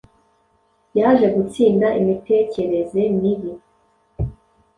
[0.99, 3.51] Yaje gutsinda imitekereze mibi